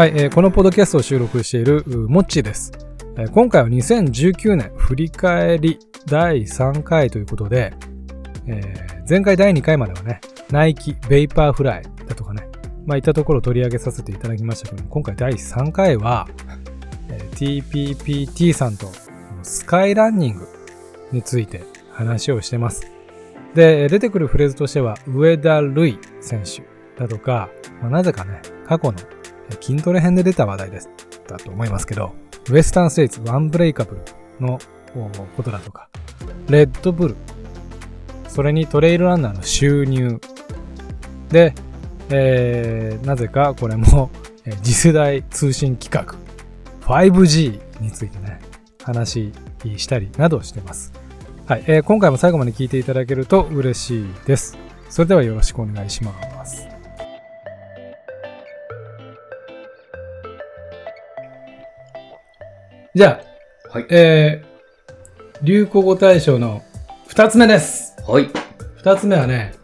[0.00, 2.72] はい、えー、このポッドキャストを収録しているモッチーです、
[3.18, 7.74] えー、今回は2019年振り返り第3回ということで、
[8.46, 12.48] えー、前回第2回まではね、ナイキ、ベイパーフライだとかね、
[12.86, 16.26] まあいったところを取り上げさせていただきましたけども、今回第3回は、
[17.10, 18.86] えー、TPPT さんと
[19.42, 20.48] スカイランニング
[21.12, 22.90] について話をしてます。
[23.54, 26.62] で、出てくるフレーズとしては、上田瑠衣選手
[26.98, 27.50] だとか、
[27.82, 28.98] まあ、なぜかね、過去の
[29.60, 30.90] 筋トレ編で出た話題です。
[31.28, 32.12] だと思いますけど、
[32.50, 33.96] ウエスタンステイツワンブレイカブ
[34.40, 34.58] ルの
[35.36, 35.88] ことだとか、
[36.48, 37.16] レッドブル、
[38.28, 40.20] それにトレイルランナーの収入。
[41.30, 41.54] で、
[42.10, 44.10] えー、なぜかこれも、
[44.44, 46.16] え次世代通信規格
[46.82, 48.40] 5G についてね、
[48.82, 49.32] 話
[49.76, 50.92] したりなどしてます。
[51.46, 54.56] はい、えー、今回も最後まで聞いていただけると嬉しいです。
[54.88, 56.29] それではよろしくお願いします。
[62.92, 63.20] じゃ
[63.72, 63.86] あ、はい。
[63.88, 66.60] えー、流行語大賞の
[67.06, 67.94] 二つ目です。
[68.04, 68.28] はい。
[68.78, 69.54] 二つ目はね、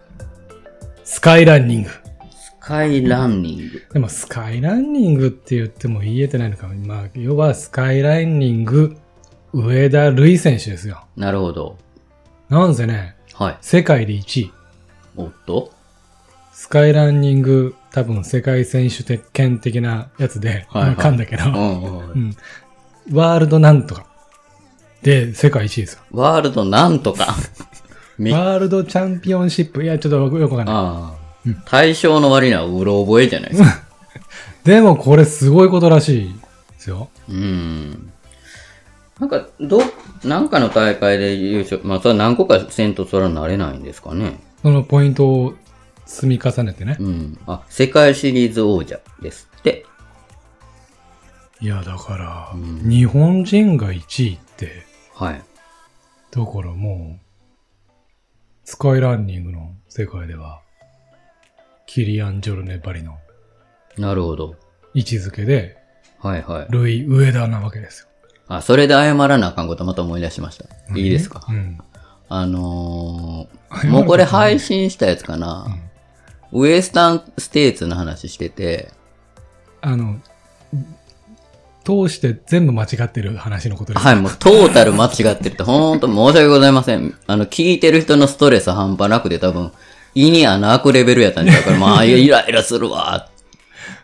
[1.03, 1.91] スカイランニング。
[1.91, 3.83] スカイランニング。
[3.93, 6.69] でも、スカイランニングって言っても言えてないのか。
[6.69, 8.97] まあ、要はスカイランニング、
[9.53, 11.05] 上田瑠衣選手ですよ。
[11.17, 11.79] なるほど。
[12.49, 13.59] なんせね、はい。
[13.61, 14.53] 世界で1位。
[15.17, 15.73] おっと？
[16.53, 21.49] スカイランニング、多分世界選手権的なやつで、はい、はい、噛んだけど、う
[22.19, 22.37] ん、
[23.13, 24.07] ワールドなんとか。
[25.03, 26.01] で、世界一位ですよ。
[26.11, 27.35] ワールドなんとか。
[28.19, 29.85] ワールドチャンピオンシップ。
[29.85, 31.57] いや、ちょっとよくわかんない。
[31.65, 33.83] 対象の割にはうろ覚えじゃないですか。
[34.65, 36.41] でもこれすごいことらしいで
[36.79, 37.09] すよ。
[37.29, 38.11] うん。
[39.21, 39.81] なんか、ど、
[40.25, 44.41] なんかの大会で優勝、まあ、それは何個かせんとそれはなれないんですかね。
[44.63, 45.55] そのポイントを
[46.05, 46.97] 積み重ねてね。
[46.99, 47.39] うん。
[47.47, 49.49] あ、世界シリーズ王者です。
[51.61, 54.85] いや、だから、うん、日本人が1位って、
[55.15, 55.43] はい。
[56.31, 57.91] だからもう、
[58.65, 60.61] スカイランニングの世界では、
[61.87, 63.17] キリアン・ジョルネバリの、
[63.97, 64.57] なるほど。
[64.93, 65.79] 位置づけで、
[66.19, 66.67] はいはい。
[66.71, 68.09] ルイ・上田なわけですよ。
[68.49, 70.67] あ、それで謝らなあかんことまた思い出しました。
[70.97, 71.79] いいですか、うん、
[72.29, 75.67] あのー、もうこれ配信したやつかな、
[76.53, 78.93] うん、ウエスタンステーツの話してて、
[79.81, 80.21] あの、
[81.87, 84.05] 通して全部間違ってる話のことです。
[84.05, 87.17] はい、もうトータル間違ってるって、ほんと申し訳ございません。
[87.29, 89.71] あの、聞いてる人のストレス半端なくて多分、
[90.17, 93.29] 胃に穴開くレベルやったんだから、まあ、 イライラするわ。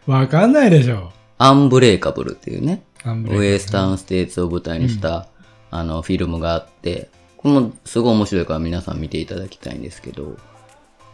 [0.07, 1.13] わかんないでしょ。
[1.39, 5.27] アンブレイカブルっていうね、ウエスタンステーツを舞台にした、
[5.73, 10.37] うん、あの、フィルムがあって、これもすごい面白いから皆さん見ていただきたいんですけど、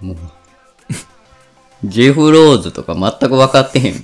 [0.03, 0.17] もう、
[1.85, 3.95] ジェフ・ローズとか全く分かってへん。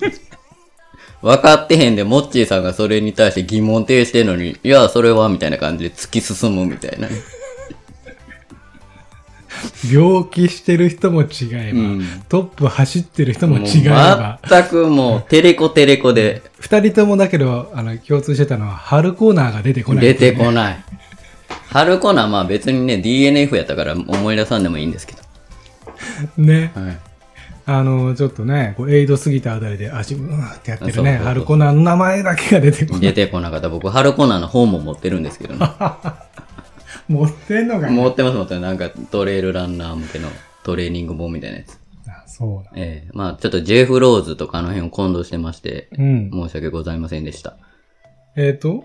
[1.24, 7.08] 分かってへんで、モッチーさんがそれに対して疑問呈してんのに、いや、それは、みたいな感じで突き進むみたいな。
[9.90, 14.38] 病気してる人も違えば、うん、トップ走ってる人も違えば。
[14.46, 16.42] 全くもう、テレコテレコで。
[16.60, 20.84] 二人ともだけど、あの、共通してたのは、春コーナーが出てこない、ね、出てこない。
[21.70, 25.22] 春コーナー、まあ別にね、DNF やったから思い出さんでもいいんですけど。
[26.36, 26.70] ね。
[26.74, 27.13] はい。
[27.66, 33.00] あの、ちょっとね、こうエイド過ぎたあたりで足、うんってやってるね、ハルコナーの名前だけが出てこない。
[33.00, 33.68] 出てこなかった。
[33.68, 35.66] 僕、ハルコナーの本も持ってるんですけどね。
[37.08, 38.62] 持ってんのか持ってます、持ってます。
[38.62, 40.28] なんかトレイルランナー向けの
[40.62, 41.78] トレーニング本みたいなやつ。
[42.06, 42.70] あそうだ。
[42.76, 47.56] ええー、まあちょっとジェフ・ローズとかあの辺を混同してまして、うん、申し訳ございませんでした。
[48.36, 48.84] えっ、ー、と？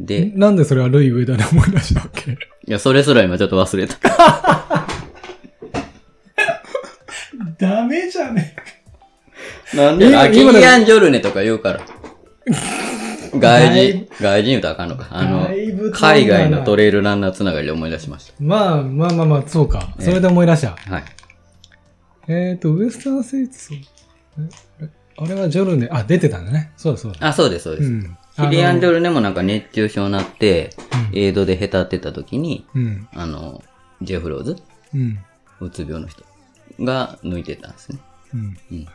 [0.00, 2.32] で、なんでそれはルイ・ウェダで思い出したわけ？
[2.32, 2.36] い
[2.66, 3.96] や、それすら今ちょっと忘れた。
[7.58, 8.56] ダメじゃね
[9.72, 11.80] えなんであ、キリアン・ジョルネとか言うから。
[13.38, 15.08] 外人、 外人言うとあかんのか。
[15.10, 15.48] あの、
[15.92, 18.32] 海外のトレイルランナーつながりで思い出しました。
[18.38, 19.94] まあまあまあまあ、そうか。
[19.98, 20.70] それで思い出した。
[20.70, 21.04] はい。
[22.28, 23.70] えっ、ー、と、ウエスタンセイツ、
[25.16, 26.72] あれはジョルネ、あ、出てたんだね。
[26.76, 27.28] そうだそうだ。
[27.28, 27.88] あ、そうです、そうです。
[27.88, 30.70] うん、キリアン・ジョルネもなんか熱中症になって、
[31.12, 33.62] うん、エイドでへたってた時に、うん、あの、
[34.02, 34.56] ジェフローズ、
[34.94, 35.18] うん、
[35.60, 36.24] うつ病の人
[36.80, 37.98] が抜いてたんですね。
[38.34, 38.58] うん。
[38.72, 38.86] うん。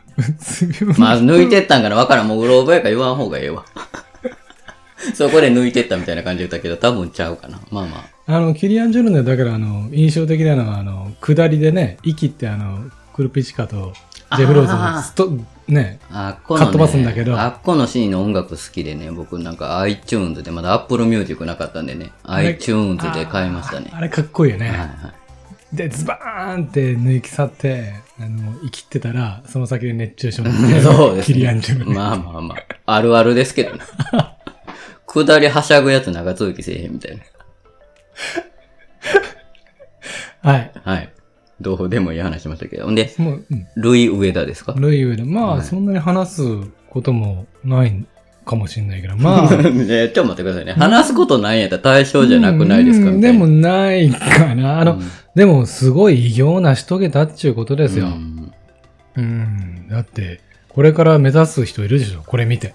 [0.98, 2.28] まあ、抜いてったんかなわからん。
[2.28, 3.64] もううろ覚えか言わん方がええわ。
[5.14, 7.60] そこで抜いてったみたいな感じ言ったけど、多分ちゃうかな。
[7.70, 8.36] まあまあ。
[8.36, 13.92] あの、キリアン・ジョルネだから、あの、印象的なのは、あの、下りでね、息ってあの、クルピチカと
[14.36, 15.30] ジェフローズスト、
[15.66, 23.90] ね、あっこの、ね、かっ飛ばすんだけどあっこのシーンの音楽好きでね、僕なんか iTunes で、まだ Apple Music なかったんでね、iTunes で買いましたね。
[23.92, 24.68] あれかっこいいよね。
[24.68, 24.88] はいはい。
[25.72, 32.54] で、ズバーンって抜き去って、あの、生きてたら、その先で熱中症になって、 そうです、キリアンジュまあまあま
[32.86, 32.94] あ。
[32.96, 33.80] あるあるですけどね。
[35.06, 37.22] 下りはしゃぐやつ長続きせえへんみたいな。
[40.42, 40.72] はい。
[40.84, 41.12] はい。
[41.60, 42.92] どうでもいい話しましたけど。
[42.94, 43.66] で、もう、うん。
[43.76, 44.74] ルイ・上田ですか？
[44.76, 46.42] ルイウェで、まあ、はいそんなに話す
[46.88, 48.04] こともない
[48.50, 50.72] かもしれないけど、まあ、 ねちょっと待ってくださいね。
[50.72, 54.80] 話すことないんやったら対象じゃなくないですかうでもないかな。
[54.80, 58.06] あの、うんでもすごい偉業成し遂げたっていうことですよ。
[58.06, 59.24] ううん。
[59.24, 62.74] んだって、これから目指す人いるでしょこれ見て。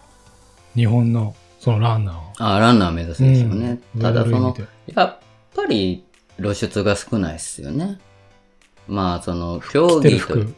[0.73, 2.21] 日本の、そのランナーを。
[2.39, 3.79] あ、ランナー目指すんですよね。
[3.95, 4.55] うんただその
[4.95, 5.17] やっ
[5.53, 6.05] ぱり
[6.39, 7.97] 露出が少ないっすよね。
[8.87, 10.17] まあ、その、競技と。
[10.17, 10.55] 服。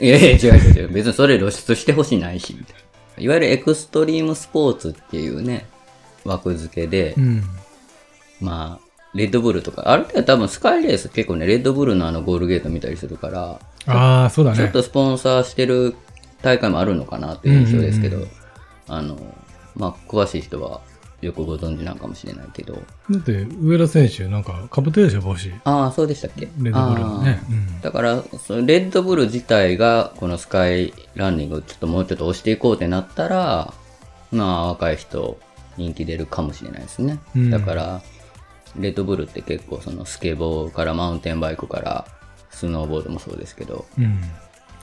[0.00, 0.88] いやいや、違う違う違う。
[0.88, 2.85] 別にそれ露出してほしないし、みたいな。
[3.18, 5.66] いわゆるエクストリームスポーツっていうね、
[6.24, 7.42] 枠付けで、うん。
[8.40, 14.56] まあ、レッドブルとか、ある程度多分スカイレース結構ね、レッドブルのあのゴールゲート見たりするから、ああ、そうだね。
[14.58, 15.94] ちょっとスポンサーしてる
[16.42, 18.28] 大会もあるのかなっていう印象ですけど、うんうん
[18.88, 19.18] あの、
[19.74, 20.80] まあ、詳しい人は
[21.22, 22.74] よくご存知なんかもしれないけど、
[23.10, 25.48] だって、上田選手なんか、かぶってるでしょ、帽子。
[25.48, 26.46] レああ、そうでしたっけ？
[26.70, 27.40] ッドブルのね。
[27.48, 33.72] うんだから、そのレッドブル自体が、このスカイランニングをちょっともうちょっと押していこうってなったら、
[34.30, 35.38] まあ、若い人、
[35.76, 37.18] 人気出るかもしれないですね。
[37.34, 38.02] うんだから、
[38.78, 42.06] レッドブルって結構そのスケボーからマウンテンバイクから
[42.50, 44.20] スノーボードもそうですけど、うん。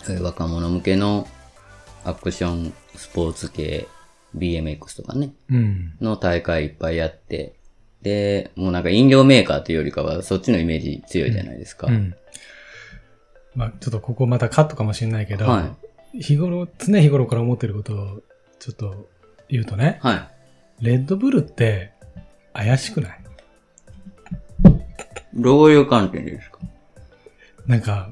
[0.01, 1.27] そういう若者向けの
[2.03, 3.88] アクションスポーツ系
[4.38, 5.94] BMX とかね、うん。
[6.01, 7.56] の大会いっぱいやって、
[8.01, 11.88] で、もうなんか飲料メーカーというよりかはそっちのイメージ強いじゃないですか。
[11.88, 12.15] うん。
[13.56, 15.75] まあ、ちょっとここまたカットかもしれないけど、は
[16.13, 18.21] 日頃、常日頃から思ってることを
[18.59, 19.07] ちょっと
[19.47, 20.30] 言うとね、は
[20.81, 20.85] い。
[20.85, 21.94] レッドブルって
[22.53, 23.19] 怪しくない？
[25.35, 26.59] どういう観点ですか？
[27.68, 28.12] なんか、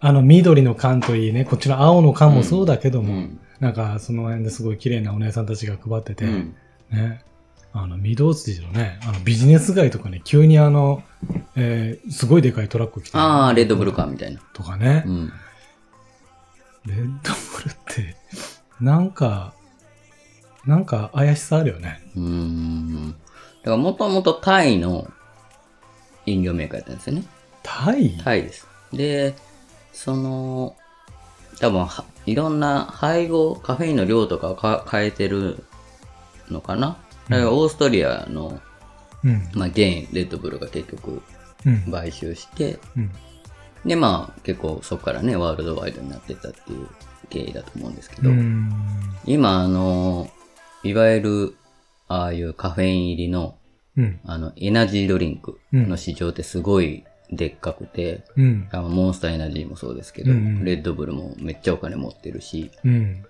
[0.00, 3.40] あの緑の缶といいね、こっちの青の缶もそうだけども、うん。
[3.60, 6.54] なんかその辺ですごい綺麗なお姉さんたちが配ってて、うん。
[6.90, 7.22] ね、
[7.72, 11.02] あの、御堂筋のね、あのビジネス街とかに急にあの、
[11.56, 14.40] えーすごいでかいトラック来てああ、レッドブルカーみたいな。
[14.52, 15.32] とかね、うん。
[16.86, 18.16] レッドブルって、
[18.80, 19.54] なんか、
[20.66, 22.02] なんか怪しさあるよね。
[22.16, 23.12] うーん。
[23.12, 23.16] だ
[23.64, 25.10] からもともとタイの
[26.26, 27.24] 飲料メーカーやったんですよね。
[27.62, 28.18] タイ？
[28.22, 28.68] タイです。
[28.92, 29.34] で、
[29.92, 30.76] その、
[31.60, 35.64] 多分はいろんな配合、カフェインの量とかをか変えてる
[36.50, 36.98] のかな？
[37.28, 38.60] だからオーストリアの、
[39.24, 39.48] うん。
[39.54, 41.22] まあ、ゲイン、レッドブルが結局
[41.64, 41.90] うん。
[41.90, 43.10] 買収して、うん。
[43.84, 46.88] で、まあ結構そこからね、ワールドワイドになってったっていう
[47.30, 48.70] 経緯だと思うんですけど、うん。
[49.24, 50.28] 今あの、
[50.82, 51.56] いわゆる、
[52.08, 53.56] ああいうカフェイン入りの、
[53.96, 54.20] うん。
[54.24, 58.68] あの、エナジードリンクの市場ってすごいでっかくて、うん。
[58.70, 63.24] あのモンスターエナジーもそうですけど、うんうんレッドブルもめっちゃお金持ってるし、うん。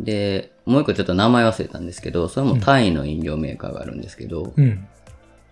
[0.00, 4.86] で、もう一個ちょっと名前忘れたんですけど、それもタイの飲料メーカーがあるんですけど、うん。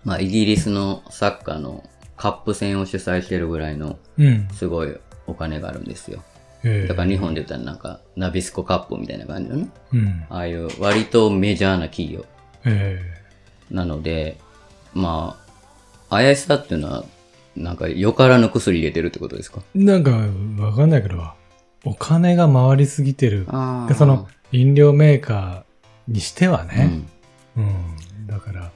[0.04, 1.84] まあイギリスのサッカーの
[2.16, 4.48] カップ戦を主催してるぐらいのうん。
[4.52, 6.22] すごいお金があるんですよ。
[6.62, 10.24] えだから日本で言ったらなんかナビスコカップみたいな感じのね、うん。
[10.28, 12.24] ああいう割とメジャーな企業
[12.64, 13.00] え
[13.70, 14.38] なので、
[14.94, 15.38] ま
[16.10, 17.04] あ、怪しさっていうのは、
[17.56, 19.60] なんかよからぬ薬入れてるってことですか？
[19.74, 20.12] えなんか、
[20.62, 21.22] わかんないけど、
[21.84, 23.46] お金が回りすぎてる。
[23.96, 26.84] その、飲料メーカーにしてはうね。
[26.84, 27.06] ん。
[27.56, 28.26] うん。
[28.26, 28.70] だから、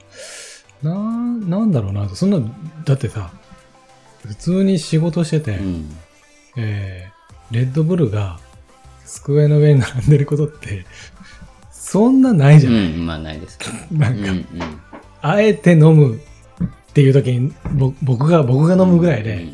[0.83, 2.09] な、なんだろうな。
[2.09, 2.39] そんな、
[2.85, 3.31] だってさ、
[4.25, 5.95] 普通に仕事してて、うん。
[6.57, 7.15] えー
[7.51, 8.39] レッドブルが
[9.05, 10.83] 机の上に並んでることって、
[11.71, 13.71] そんなないじゃない、うん、まあないですけど。
[13.95, 14.45] なんか、うん、うん。
[15.21, 16.19] あえて飲む
[16.95, 19.49] っていう時に、ぼ僕が、僕が飲むぐらいで、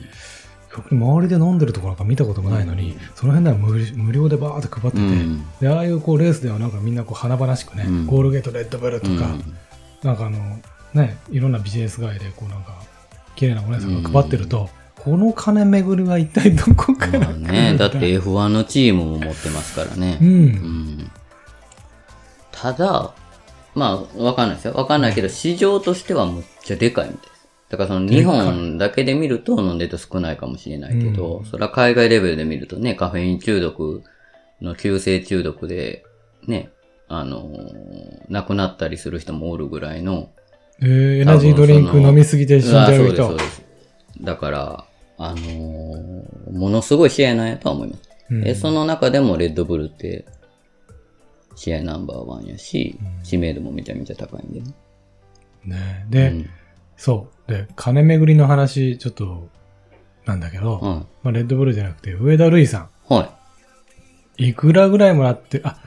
[0.92, 5.44] 周りで飲んでるところなんか見たこともないのに、その辺では無無料でバーって配ってて、うん。
[5.60, 9.18] で、ああいうこうレースではなんかみんなこう華々しくね、うんゴールゲートレッドブルとうん。
[9.18, 9.26] か、
[10.04, 10.60] なんかあの、
[10.94, 12.76] ね、いろんなビジネス街でこうなんか、
[13.36, 20.24] 綺麗なお姉さんが配ってると、この金巡りは一体どこからまあね、だって F1 のチームも持ってますからねう。。
[20.24, 21.12] うんん。
[22.52, 23.16] ただ、
[23.74, 24.74] まあ、わかんないですよ。
[24.76, 27.31] わかんないけど、市場としてはむっちゃでかいみたい。
[27.72, 34.04] だからその日本だけで見ると飲んでると少ないかもしれないけど、うんそれは海外レベルで見るとね、カフェイン中毒
[34.62, 36.04] の急性中毒で、
[36.48, 36.70] ね、
[37.08, 40.32] あのー亡くなったりする人もおるぐらいの、
[40.82, 43.38] えーエナジードリンク飲みすぎて死んじゃうあそうです、そ人う。
[43.38, 43.64] です。
[44.20, 44.86] だから、
[45.18, 48.02] あのーものすごいシェアなんやとは思います。
[48.32, 50.26] うんで、その中でもレッドブルって、
[51.56, 54.74] 試合ナンバーワンやし、知名度もめちゃめちゃ高いんでね。
[55.64, 56.50] ねで、うん
[57.02, 57.52] そう。
[57.52, 59.50] で、金巡りの話、ちょっと、
[60.26, 61.00] なんだけど、はい。
[61.24, 63.34] まあ、レッドブルじゃなくて、上田瑠衣さは
[64.38, 64.44] い。
[64.44, 65.78] ん、いくらぐらいもらって、あ、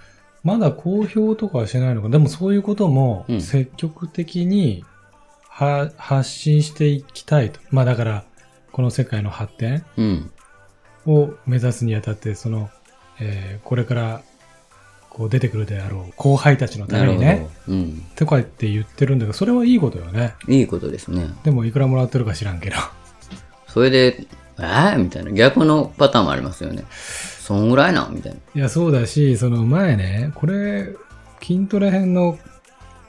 [0.42, 2.08] まだ公表とかはしてないのか。
[2.08, 4.84] でもそういうこともうん積極的に
[5.48, 7.60] は、発信していきたいと。
[7.70, 8.24] まあだから、
[8.72, 10.30] この世界の発展うん。
[11.06, 12.70] を目指すにあたって、その、
[13.20, 14.22] えーこれから、
[15.14, 17.00] こう出てくるであろう後輩たちのた。
[17.00, 18.02] めにね、うん。
[18.16, 20.34] とかって言ってるんだけど、それはいいことよね。
[20.48, 21.28] いいことですね。
[21.44, 22.76] でもいくらもらってるか知らんけど。
[23.68, 24.26] それで、
[24.58, 24.98] えー？
[24.98, 26.84] みたいな逆のパターンもありますよね。
[26.90, 28.14] そんぐらいなん？
[28.14, 28.38] みたいな。
[28.54, 30.88] いや、そうだし、その前ね、これ、
[31.40, 32.36] 筋トレ編の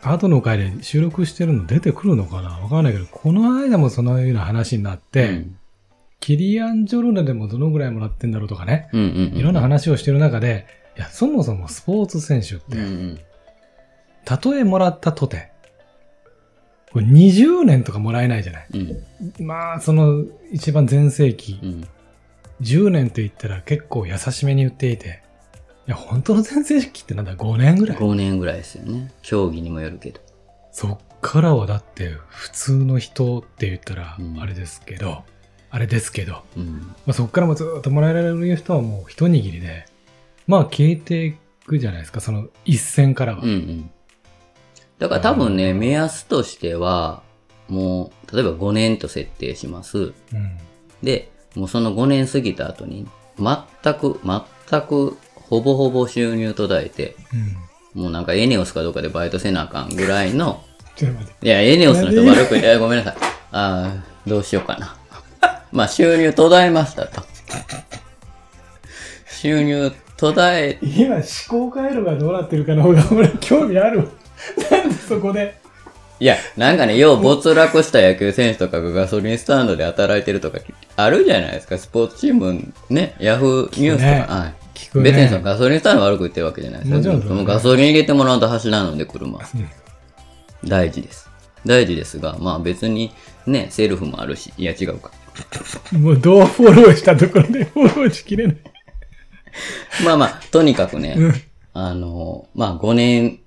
[0.04, 2.50] 後の回で収録してるの出てくるのかな？
[2.50, 5.58] わかんないけど、この間もそのような話になって、うん
[6.22, 8.90] キリアン・ジョルネでもどのぐらいもらってんだろうとかね。
[8.94, 10.66] いろんな話をしてる中で、
[10.98, 13.20] いや、そもそもスポーツ選手って、うんうん。
[14.24, 15.52] たとえもらったとて、
[16.92, 18.68] これ20年とかもらえないじゃない。
[18.74, 18.78] う
[19.44, 19.46] ん。
[19.46, 21.88] まあ、その一番全盛期、うん。
[22.62, 25.22] 10年と言ったら結構優しめに言っていて、
[25.88, 27.98] いや、本当の全盛期ってなんだ、5年ぐらい。
[27.98, 29.12] 5年ぐらいですよね。
[29.22, 30.22] 競技にもよるけど。
[30.72, 35.24] そっからはだって、普通の人って言ったらうん、あれですけど、
[35.70, 36.80] あれですけど、うん。
[36.80, 39.86] まあ、そっからもずっともらえられる人はもう一握りで、
[40.48, 41.34] まあ消えてい
[41.66, 43.42] くじゃないですか、その一線からは。
[43.42, 43.92] うんうん。
[45.00, 47.24] だから多分ね、目安としては、
[47.68, 49.98] もう、例えば5年と設定します。
[49.98, 50.02] う
[50.38, 50.58] ん
[51.04, 60.62] で、もうその5年過ぎた後に、全く、全く、ほぼほぼ収入途絶えて、うんもうなんかエネオスかどうかでバイトせなあかんぐらいの。
[61.42, 63.16] いや、エネオスの人悪くいやごめんなさい。
[63.54, 64.98] ああ、どうしようかな。
[65.72, 67.24] まあ、収入途絶えましたと。
[69.32, 74.06] 収入途絶え、今、思考回路がどうなってるかの方が俺興味あるわ。
[74.72, 75.60] なんでそこで。
[76.20, 80.60] いや、なんかね、よう没落した野球選手とかがガソリンスタンドで働いてるとか
[80.96, 81.78] あるじゃないですか。
[81.78, 84.06] スポーツチームね、ヤフーニュースとか。
[84.06, 84.54] ねはい。
[84.74, 85.12] 聞くね。
[85.12, 87.14] 別にそのガソリンスタンド悪く言ってるわけじゃないですよ。
[87.18, 89.40] もガソリン入れてもらうと走らんので車。
[89.40, 89.70] うん
[90.66, 91.30] 大事です。
[91.66, 93.12] 大事ですが、まあ別に
[93.46, 95.12] ね、セルフもあるし、いや違うか。
[95.92, 98.58] もうどうフォローしたところでフォローしきれない。
[100.06, 101.34] まあまあ、とにかくね、うん
[101.74, 103.40] あの、まあ5年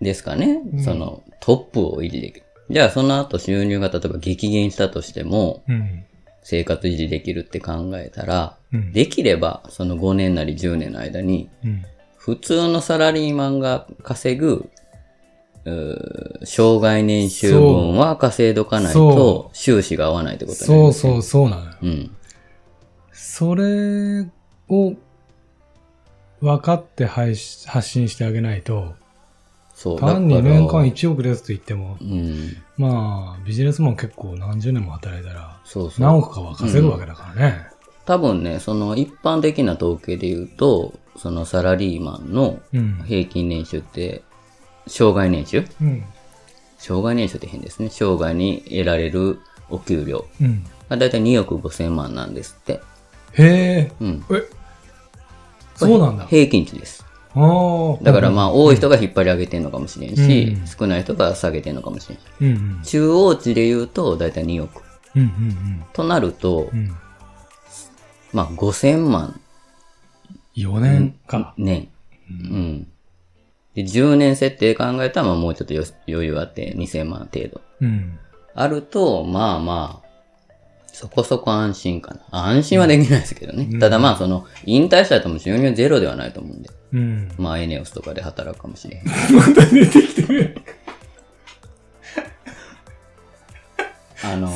[0.00, 2.42] ですかね、うんそのトップを維持できる。
[2.68, 6.04] じゃあその後収入が例えば激減したとしても、うん。
[6.42, 8.92] 生活維持できるって考えたら、うん。
[8.92, 11.84] できればその5年なり10年の間に、うん。
[12.16, 14.68] 普通のサラリーマンが稼ぐ、
[16.44, 21.72] 障害年収分は稼いどかないそと収支が合わないってことになりますよそうそう、そうなのよ。
[21.82, 22.16] うん。
[23.12, 24.26] それ
[24.68, 24.94] を
[26.40, 28.94] 分かって配信発信してあげないと、
[29.74, 29.98] そう。
[29.98, 32.56] 単に年間1億ですと言っても、うん。
[32.76, 36.00] まあ、ビジネスマン結構何十年も働いたら、そうそう。
[36.00, 37.66] 何億かは稼ぐわけだからね。
[38.04, 43.02] 多分ね、その一般的な統計で言うと、そのサラリーマンのうん。
[43.06, 44.22] 平均年収って、
[44.86, 45.64] 障害年収？
[45.80, 46.04] うん。
[46.78, 47.90] 障害年収って変ですね。
[47.90, 50.64] 障害に得られるお給料うん。
[50.88, 52.80] がだいたい2億5千万なんですって。
[53.34, 53.92] へえ。
[54.00, 54.24] うん。
[54.30, 54.42] え、
[55.86, 56.26] そうなんだ。
[56.26, 57.04] 平均値です。
[57.34, 58.04] ああ。
[58.04, 62.52] だからまあ多い人が引っ張り上げてんのかもしれんし、うん少ない人が下げてんのかもしれん。
[62.52, 62.82] うんうん。
[62.82, 64.82] 中央値で言うとだいたい2億。
[65.16, 66.78] うんうんとなるとう、ん。
[66.78, 66.96] うん。
[68.32, 69.40] まあ5000万
[70.56, 71.54] 4年か。
[71.56, 71.88] 年。
[72.28, 72.86] うん。
[73.74, 77.60] で、10年設定考えたらまあもうちょっとよ余裕あって2000万程度。
[77.80, 78.18] うん。
[78.54, 80.09] あると、まあまあ、
[81.00, 82.20] そこそこ安心かな。
[82.30, 83.66] あ安心はできないですけどね。
[83.72, 86.68] うんただまあその、引退した後も収入ゼロではないと思うんで。
[86.92, 87.32] うん。
[87.38, 89.04] まあエネオスとかで働くかもしれへん。
[89.34, 90.58] また出てきてる。
[94.22, 94.52] あの、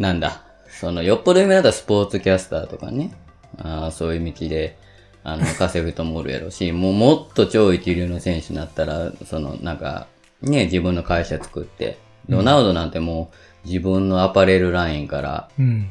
[0.00, 0.42] なんだ。
[0.68, 3.12] その、よっぽど有名だったらスポーツキャスターとかね。
[3.58, 4.76] あーそういう道で、
[5.22, 10.08] あの、稼ぐ人もおるやろうし、 もうもっと超一流の選手になったら、その、なんか、
[10.42, 13.36] ね、自分の会社作って、ロナウドなんてもう
[13.68, 15.88] 自分のアパレルラインから、うん。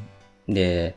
[0.48, 0.96] で、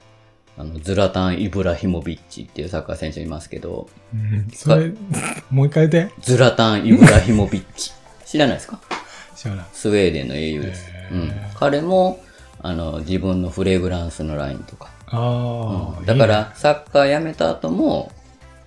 [0.59, 4.93] あの、ズラタン・イブラヒモビッチっていうサッカー選手いますけど、うんそれ、
[5.51, 6.15] もう一回言って。
[6.21, 7.93] ズラタン・イブラヒモビッチ。
[8.27, 8.79] 知らないですか？
[9.37, 9.67] 知らない。
[9.73, 10.91] スウェーデンの英雄です。
[11.13, 11.33] うん。
[11.55, 12.21] 彼も、
[12.63, 14.91] あの、自分のフレグランスのラインとか。
[15.07, 18.13] ああ、だから、サッカー辞めた後も、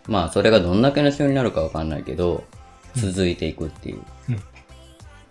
[0.08, 2.44] まあ、それがどんだけの収入になるかわかんないけど、
[2.96, 3.98] 続いていくっていう。
[4.30, 4.42] いいね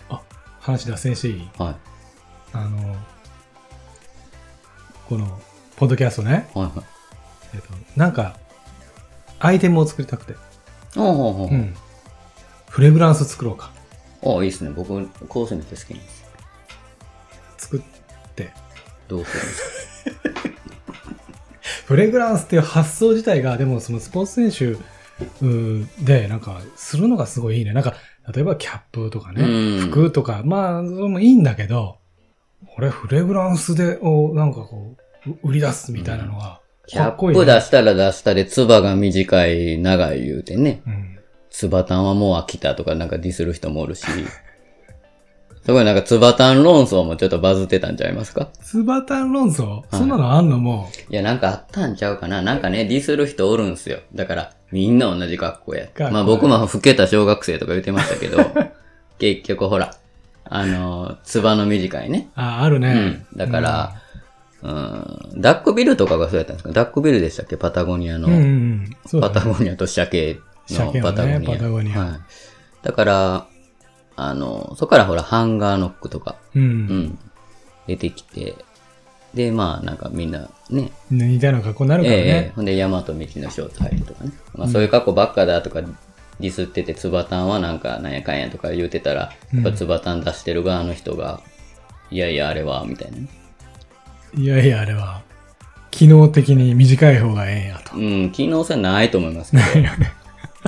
[0.08, 0.20] あ、
[0.60, 1.48] 話脱線していい？
[1.58, 1.74] はい。
[2.52, 2.96] あの、
[5.08, 5.40] この、
[5.76, 6.48] ポッドキャストね。
[6.54, 6.72] はいはい。
[7.54, 8.36] えっと、なんか、
[9.40, 10.34] アイテムを作りたくて。
[10.96, 11.54] おうほうほうう。
[11.56, 11.74] ん。
[12.68, 13.70] フレグランス作ろうか。
[14.22, 14.70] おいいですね。
[14.70, 14.88] 僕、
[15.28, 16.24] 香水めっちゃ好きなんです。
[17.58, 17.80] 作っ
[18.34, 18.52] て。
[19.08, 20.04] どうするんです
[20.44, 20.50] か？
[21.86, 27.72] フレグランスっていう発想自体が、でもそのスポーツ選手うーで、なんか、するのがすごいいいね。
[27.72, 27.94] なんか、
[28.32, 29.46] 例えばキャップとかね、う
[29.86, 31.98] ん服とか、まあ、それもいいんだけど、
[32.74, 40.82] これフレグランスで、をなんかこう、う売り出すみたいなのが、キャかっこいいねップ出したら出したで、つばが短い、長い言うてね。
[40.86, 41.18] うん。
[41.50, 44.06] つばたんはもう飽きたとかなんかディスる人もおるし。
[45.64, 48.48] すごいなんかつばたん論争もちょっとバズってたんちゃいますか？
[48.62, 54.00] スバタン論争、そんなのあんのもいや、なんかあったんちゃうかななんかね、ディスる人おるんすよ。
[54.12, 55.86] だから、みんな同じ格好や。
[56.10, 58.38] まあ僕も老けた小学生とか言ってましたけど、
[59.20, 59.94] 結局ほら、
[60.54, 62.28] あの、つばの短いね。
[62.36, 62.92] う、あ、あるうね。
[62.92, 63.26] ん。
[63.34, 63.94] だから、
[64.60, 66.72] うん、ダックビルとかがそうやったんですか？
[66.72, 67.56] ダックビルでしたっけ？
[67.56, 68.28] パタゴニアの。
[68.28, 69.20] うん、うんうね。
[69.20, 71.50] パタゴニアと鮭のパタゴニア。
[71.52, 72.20] パタゴニアはい。
[72.82, 73.46] だから、
[74.14, 76.60] あの、そこからほら、ハンガーノックとか、う。
[76.60, 77.18] うんん、
[77.86, 78.54] 出てきて、
[79.32, 82.52] で、まあ、なんかみんなね、似たような格好になるからええね。
[82.54, 84.32] ほんで、ヤマト道のショーツ履いてとかね。
[84.54, 85.80] まあ、そういう格好ばっかだとか、
[86.42, 91.40] ディスってて、ツバタンはなんか、なんやかんやとか言うてたら、やっぱツバタン出してる側の人が、
[92.10, 93.28] いやいや、あれは、みたいなね。
[94.34, 95.22] いやいや、あれは、
[95.92, 97.96] 機能的に短い方がええんやと。
[97.96, 99.88] うん、機能性ないと思いますけど。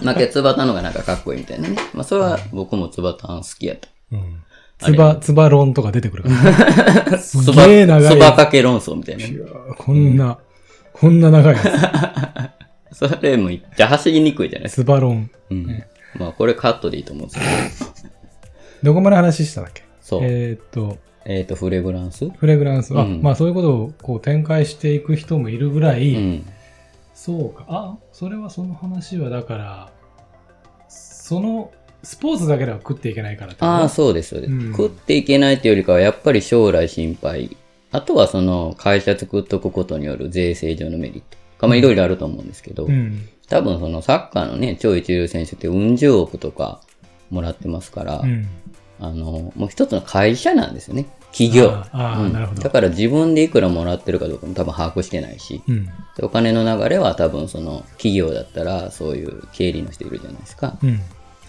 [0.02, 1.76] まあ、けどツバタンのがなんかかっこいいみたいなね。
[1.92, 3.88] まあ、それは僕もツバタン好きやと。
[4.12, 4.42] うん。
[4.78, 7.18] つば、つば論とか出てくるからね。
[7.18, 9.32] すつば、げえ長いつばかけ論争みたいなね。
[9.32, 10.38] いやーこんな、
[10.92, 12.54] こんな長いや
[12.94, 14.72] それもいっちゃ走りにくいじゃないでつ。
[14.76, 14.84] すか。
[14.84, 15.30] つば論。
[15.50, 15.84] うん。
[16.18, 18.14] まあ、これカットでいいと思うんですけど。
[18.84, 19.82] どこまで話したんだっけ？
[20.00, 20.20] そう。
[20.22, 22.28] えーっと、えっ、と、フレグランス？
[22.30, 22.96] フレグランス。
[22.96, 26.46] あ、うんまあそういうことをこう展開していく人もいるぐらい、うん。
[27.14, 27.64] そうか。
[27.68, 29.92] あ、それはその話はだから、
[30.88, 37.56] その、スポーツだけでは食っていけないからああ、そうです、そうです、うん食っていけないっていうよりかは、やっぱり将来心配。
[37.92, 41.38] あとはその、会社作っとくことによる税制上のメリット。
[41.64, 43.28] かまあ、いろいろあると思うんですけど、うん。
[43.48, 46.80] 多分そのサッカーのね、超一流選手ってうん十億とか
[47.30, 48.48] もらってますから、うん。
[49.00, 51.06] あの、もう一つの会社なんですよね。
[51.32, 51.84] 企業。
[52.62, 55.86] だから自分でいくらもらってるかどうかも多分把握してないし、うん。
[55.86, 60.78] でお金の流れは多分その企業だったらそういう経理の人いるじゃないですか。
[60.82, 61.00] うん。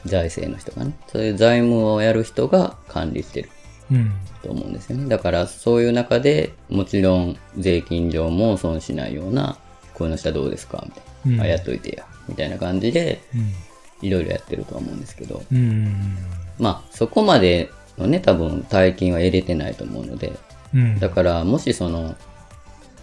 [0.06, 0.97] 財政の人がね。
[1.08, 3.49] そういう財務をやる人が管理してる
[3.91, 4.12] うん。
[4.41, 5.08] と思うんですよね。
[5.08, 9.58] だからそういう中でもちろん税金上も損しないような、
[9.96, 10.84] こういうのしたらどうですか？
[10.86, 11.34] みたいな。
[11.34, 12.06] うんあ、やっといてや。
[12.28, 13.54] みたいな感じでうん。
[14.02, 16.18] いろいろやってるとは思うんですけど、うん。
[16.60, 20.34] まあそこまでのね、多分大金は得れてないと思うので、
[20.74, 21.00] うん。
[21.00, 22.16] だから、もしその、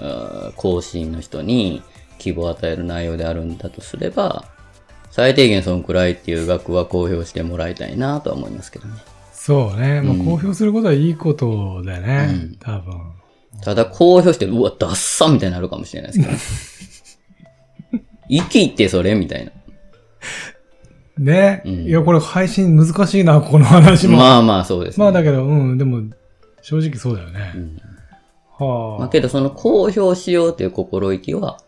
[0.01, 1.83] あー後進の人に
[2.19, 4.45] 希望を与える内容であるんだとすれば、
[5.11, 8.95] 最低限そのくらいっていう額は公表してもらいたいなとは思いますけどね。
[9.33, 10.03] そうね。
[10.03, 12.29] まあ、うん公表することはいいことだよね。
[12.31, 13.01] うん多分。
[13.63, 16.39] ただ公表して、うわ、ダッサみたいになるかもしれないですけどね。
[18.29, 19.53] 生きってそれみたいな。
[21.19, 24.17] ね、うんいや、これ配信難しいな、この話も。
[24.17, 25.05] まあまあそうです、ね。
[25.05, 26.03] まあだけど、うん、でも、
[26.63, 27.53] 正直そうだよね。
[27.55, 27.81] うん
[28.59, 31.59] はあ、まあけどその公表しようという心意気は、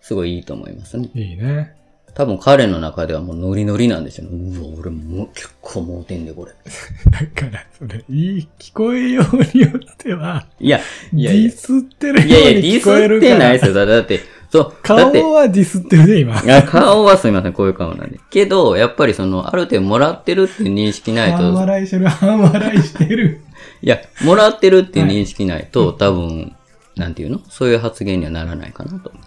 [0.00, 1.10] すごいいいと思いますね。
[1.14, 1.74] いいね。
[2.14, 4.58] 多分彼の中ではもうノリノリなんでしょうね。
[4.58, 6.52] うわ、俺もう結構盲点でこれ。
[7.10, 10.82] だから、それ、いい、聞こえようによっては、いや、い
[11.16, 11.52] デやいやィ。
[11.52, 13.32] スってるよういやいや、デにィ聞こえるから。
[13.32, 13.74] スってないですよ。
[13.74, 14.20] だだって、
[14.54, 16.40] そう、だ顔はディスってるね、今。
[16.62, 18.20] 顔はすみません、こういう顔なんで。
[18.30, 23.40] けど、やっぱりその、ある程度もらってるって認識ない半と、笑いしてる、半笑いしてる。
[23.82, 26.54] いや、もらってるって認識ないと、多分、
[26.94, 27.40] なんていうの？
[27.48, 29.22] そういう発言にはならないかなと思う。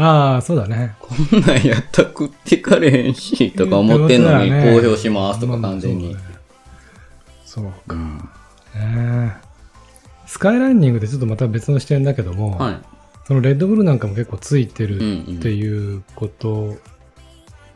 [0.00, 0.94] ああ、そうだね。
[1.00, 6.22] こんなんやったら食ってかれへんし、とか思ってんのに、公表しますとか完全にまあ。
[7.44, 7.96] そうか。
[7.96, 8.18] うん
[8.76, 9.32] ね
[10.26, 12.78] スカイランニングでちょっとまた別の視点だけども、はい。
[13.28, 16.76] そのレッドブルなんかも結構ついてるっていうこと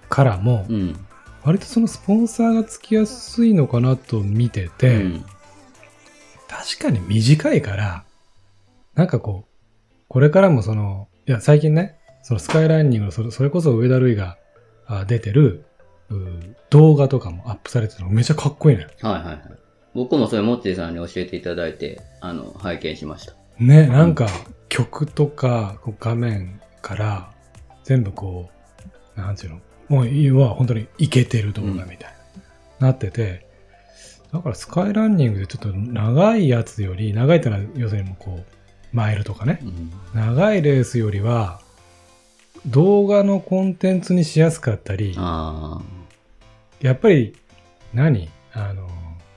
[0.08, 0.96] からも、うん。
[1.44, 5.24] 割とそのスポンサーがつきやすいのかなと見てて、うん。
[6.48, 8.04] 確かに短いから、
[8.94, 14.38] なんかこう、これからもその、いや、最近ね、そのスカイランニングのそれそれこそ上田瑠衣が
[14.86, 15.66] あ出てる
[16.08, 18.88] う動画とかもアップされてるのめっちゃかっこいいのよ。
[19.02, 19.40] はいはいはい。
[19.94, 23.34] 僕もそれ、モッチーさんに教えていただいて、あの、拝見しました。
[23.58, 24.28] ね、なんか
[24.68, 27.32] 曲とか画面から
[27.84, 28.50] 全部こ
[29.16, 32.14] う、なんていうの、もう要は本当にイケてる動画みたい
[32.80, 33.46] な、なってて、
[34.32, 38.44] だからスカイランニングでちょっと長いやつより、長いってのは要するにもうこう、
[38.92, 39.92] マイルとかね、うん。
[40.14, 41.60] 長いレースよりは、
[42.66, 45.80] 動画のコンテンツにしやすかったり、あ
[46.80, 47.36] やっぱり
[47.92, 48.88] 何、あの、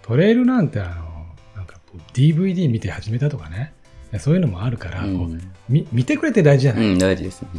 [0.02, 1.26] トレイルなんてあの、
[1.56, 3.74] なんかこう DVD 見て始めたとかね。
[4.20, 5.06] そういうのもあるから、あ。
[5.06, 5.08] う。
[5.08, 7.50] んみ見てくれて大事じゃない、うん、大事ですね。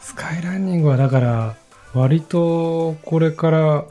[0.00, 1.56] スカイランニングはだから、
[1.94, 3.84] 割とこれから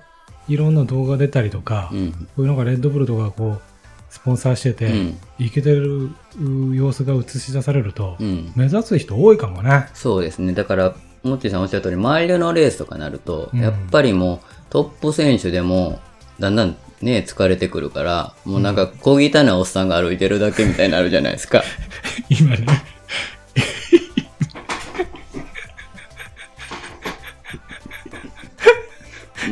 [0.47, 2.12] いろんな動画出たりとか、うん。
[2.12, 3.62] こういうのがレッドブルとかこう、
[4.09, 5.17] スポンサーしてて、うん。
[5.39, 6.09] いけてる
[6.39, 8.51] う様子が映し出されると、うん。
[8.55, 9.88] 目指す人多いかもね。
[9.93, 10.53] そうですね。
[10.53, 15.99] だから、モッチーさんおっしゃる通り、マイルのレースとかなると、うんやっぱりもうトップ選手でも、
[16.39, 21.63] だんだんね、疲れてくるから、もうなんか小汚いおっさんが歩いてるだけみたいになるじゃないですか。
[22.30, 22.66] 今ね。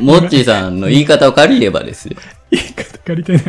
[0.00, 2.16] モッチーさんの言い方を借りればですよ。
[2.50, 3.42] 言い方借りてない。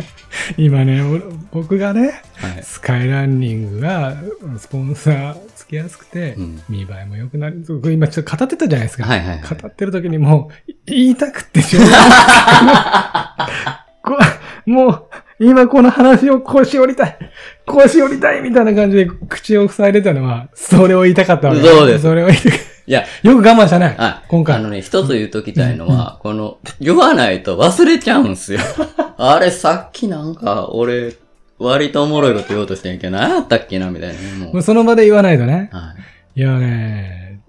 [0.58, 2.62] 今ね、俺僕がね、はい。
[2.62, 4.14] スカイランニングが
[4.58, 7.64] スポンサーつけやすくて、うん見栄えも良くなる。
[7.84, 9.04] 今ちょっと語ってたじゃないですか。
[9.04, 14.18] はいはいはい語ってる時にもうい言いたくってしょうがない こ
[14.66, 15.04] もう、
[15.40, 17.18] 今この話を腰折りたい。
[17.66, 23.28] 腰折りたいみたいな感じで口を塞いでたのは、それを言いたかったわけそうですそれを言いたかっいや、た。
[23.28, 23.96] よく我慢したね。
[23.98, 28.60] あ、今回あのね、一つ言うときたいのは、この、言わないと忘れちゃうんすよ。
[29.16, 31.14] あれ、さっきなんか、俺、
[31.58, 34.52] 割とおもろいこと言おうとしてんけど、何やったっけなみたいなね、もう。
[34.54, 35.70] もうその場で言わないとね。
[35.72, 35.94] は
[36.36, 36.40] い。
[36.40, 37.40] いやね、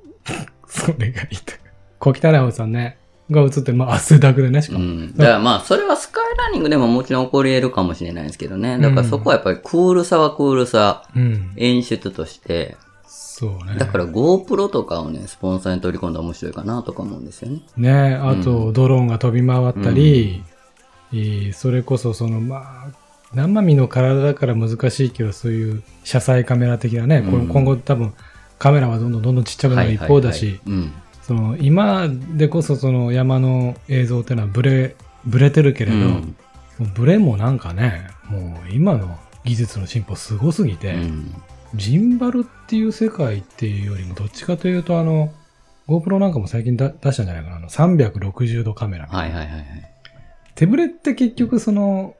[0.67, 1.59] それが言いたく。
[1.99, 2.97] 小汚いおさんね、
[3.31, 4.85] が映って、まあ汗だくでね、しかも。
[4.85, 5.15] うん。
[5.15, 8.77] だからまあ、それはスカイランニングでももちろん起こり得るかもしれないですけどね。
[8.77, 11.53] だからそこはやっぱりクールさはクールさ、うん。
[11.55, 13.75] 演出として、そうね。
[13.77, 17.61] だから GoPro とかをね、スポンサーに取り込んだら面白いかなとか思うんですよね。
[17.75, 20.43] ねあと、ドローンが飛び回ったり、
[21.11, 22.87] えーそれこそその、まあ、
[23.33, 28.13] 生身の体だから難しいけど、そういう車載カメラ的なね、うん今後多分
[28.57, 36.35] カメラはどんどんどんどんちっちゃくなる一方だし、はいはいはいその今でこそその山の映像っていうのはブレ、ブレてるけれど、うん。
[36.93, 41.33] ブレもなんかね、もう今の技術の進歩すごすぎて、うん。
[41.73, 45.33] ジンバルっていう世界っていうよりも、どっちかというと、あの、
[45.87, 47.55] GoPro なんかも最近だ出したんじゃないかな。
[47.57, 49.07] あの、360度カメラ。
[49.07, 49.65] はいはいはいはい。
[50.53, 52.15] 手ブレって結局その、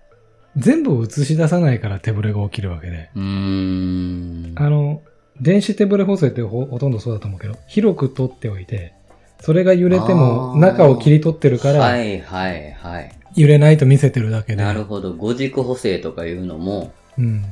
[0.58, 3.12] 全部を映し出さないから手ブレが起きるわけで。
[3.16, 4.54] うーん。
[4.56, 5.04] あの、
[5.42, 8.94] 電子手ブレ補正ってほほとんどそうだと思うけど、広く取っておいて、
[9.42, 13.12] それが揺れても中を切り取ってるから、はいはいはい。
[13.36, 14.64] 揺れないと見せてるだけで。
[14.64, 15.14] なるほど。
[15.14, 17.44] 五軸補正とかいうのも、うん。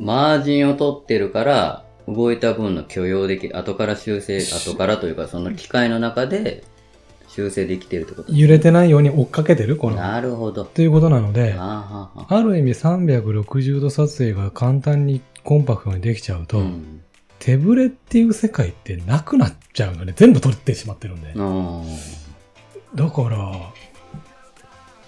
[0.00, 3.56] マージンを取ってるから、動いた分の許容できる。
[3.56, 6.64] 後から修正、後からというか、その機械の中で
[7.28, 9.96] 修正できてるってこと揺れてないように追っかけてるこの。
[9.96, 10.64] なるほど。
[10.64, 12.10] ということなので、あ
[12.42, 17.01] る意味360度撮影が簡単にコンパクトにできちゃうと、うん。
[17.42, 20.12] 手ブレっていう世界ってなくなっちゃうのね。
[20.14, 21.34] 全部取ってしまってるんで。
[21.36, 21.82] あ
[22.94, 23.72] だから、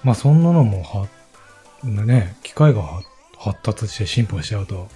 [0.03, 1.07] まあそんなのもは、
[1.85, 3.03] ね、機械がは
[3.39, 4.89] 発達して進歩しちゃうと、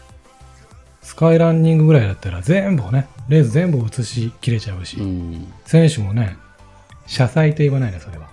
[1.01, 5.53] スカイランニングぐらいだったら全部をね、レース全部映しきれちゃうし、ーうん。
[5.65, 6.37] 選手もね、
[7.07, 8.31] 車載と言わないね、それは。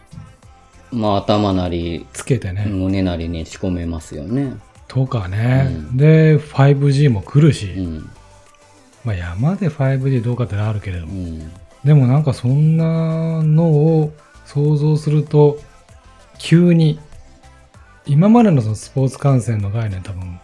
[0.91, 4.55] まあ頭なり、つけてね、胸なりに仕込めますよね。
[4.87, 8.09] とかね、うんで、5G も来るし、うん。
[9.05, 11.51] まあ山で 5G どうかってのはあるけれども、うん。
[11.83, 14.13] でもなんかそんなのを
[14.45, 15.59] 想像すると、
[16.39, 16.99] 急に、
[18.05, 20.39] 今までのそのスポーツ観戦の概念多分、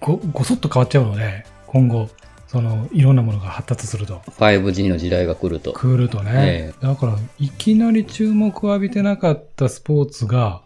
[0.00, 2.08] ご、ごそっと変わっちゃうので、今後、
[2.46, 5.72] その、いろんなものが発達すると、5G の時代が来ると。
[5.72, 6.32] 来るとね。
[6.34, 10.62] えだから、いきなり注目を浴びてなかったスポーツが、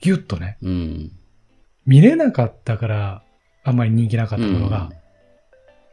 [0.00, 1.12] ギュッとね、うん。
[1.86, 3.22] 見れなかったから、
[3.64, 4.90] あんまり人気なかったものが、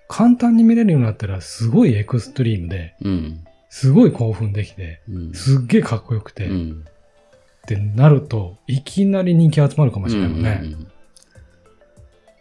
[0.07, 3.43] 簡単に見れるようになったら、すごいエクストリームで、うん。
[3.69, 5.33] すごい興奮できて、うん。
[5.33, 6.83] すっげえかっこよくて、うん。
[6.85, 10.59] ってなると、いきなり人気集まるかもしれないもんね。
[10.61, 10.87] うんうんうん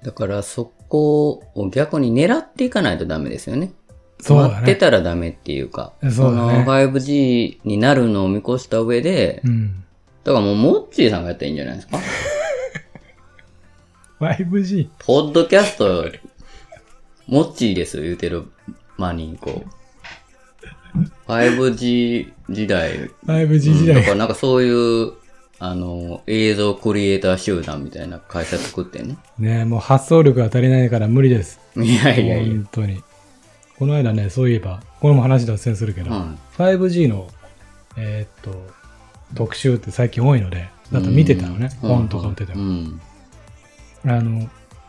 [0.05, 3.73] だからそこを逆に狙っていかないとダメですよね。
[4.21, 4.77] そうだ待ってね。
[4.77, 9.83] たらダメっていうか、そねの 5G になるのを見越した上で、うん。
[10.25, 11.99] だからもうモッチーさんがやったらいいんじゃないですか？
[14.21, 14.89] 5G？
[14.99, 16.05] ポッドキャスト、
[17.27, 18.45] モッチーです言うてる
[18.99, 23.97] 間に、こう、5G 時代、5G 時代。
[23.97, 25.13] だからなんかそういう、
[25.59, 29.17] あの、映像クリエイター集団みたいな会社作ってね。
[29.39, 31.61] ねもう発想力が足りないから無理です。
[31.77, 32.53] いやいやいや。
[32.53, 33.03] 本当に。
[33.79, 36.39] この間ね、そういえば、これも話脱線するけど、うん。
[36.59, 37.29] 5G の、
[37.97, 38.67] えーっと、
[39.35, 41.71] 特集って最近多いので、だと見てたのね。
[41.83, 42.63] うん本とか売ってても。
[42.63, 43.01] うん。
[44.07, 44.49] あの、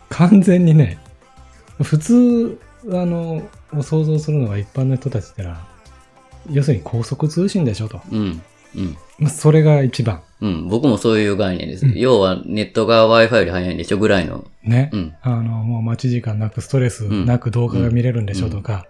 [0.10, 1.00] 完全にね、
[1.81, 2.59] 普通、
[2.91, 3.41] あの、
[3.81, 5.67] 想像するのが一般の人たちってのは、
[6.51, 8.01] 要するに高速通信でしょと。
[8.11, 8.41] うん。
[8.75, 8.97] うん。
[9.17, 10.21] まあそれが一番。
[10.41, 10.67] うん。
[10.67, 11.85] 僕もそういう概念です。
[11.85, 14.45] うん要はネットが Wi-Fi より早いんでしょぐらいの。
[14.63, 14.89] ね。
[14.93, 15.15] うん。
[15.21, 18.85] あの、もう待ち時間なくストレスなく動画が見れるんでしょとか、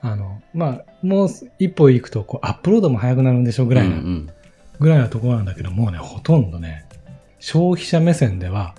[0.00, 4.30] あの、まあ、もう一歩行くと、こう、アップロードも早くなるんでしょぐらいな、うん
[4.80, 6.84] ぐらいなところなんだけど、もうね、ほとんどね、
[7.38, 8.74] 消費者目線では、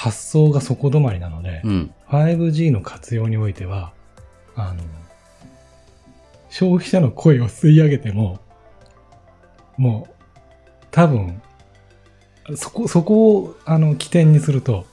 [0.00, 1.70] 発想が底止まりなので、うん。
[1.70, 1.94] うん。
[2.08, 3.92] 5G の活用においては、
[4.56, 4.82] あの、
[6.48, 8.40] 消費者の声を吸い上げても、
[9.76, 10.14] もう、
[10.90, 11.42] 多分、
[12.54, 14.86] そこ、そこを、あの、起点にすると、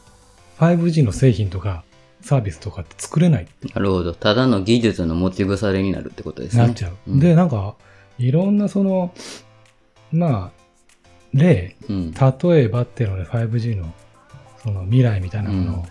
[0.60, 1.86] 5G の製品とか、
[2.20, 4.14] サービスとかって作れないなるほど。
[4.14, 6.64] ただの技術の持ち腐れになるってことですね。
[6.64, 6.98] なっちゃう。
[7.08, 7.76] うんで、なんか、
[8.20, 9.14] いろんなその、
[10.12, 10.62] まあ、
[11.34, 12.12] 例、うん。
[12.12, 13.94] 例えばっていうので 5G の
[14.68, 15.84] その未来みたいなものをうん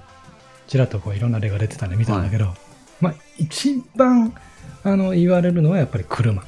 [0.67, 2.53] ちらっとこういろんな例が出てたんで見たんだけど、
[3.01, 4.35] まあ一番
[4.83, 6.43] あの言われるのはやっぱり車。
[6.43, 6.47] う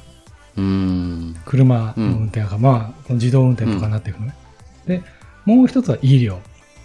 [0.59, 1.35] ーん。
[1.45, 4.35] 車の運転が、まあこの自動運転とかになっていくのね。
[4.85, 5.03] で、
[5.45, 6.33] もう一つは医療。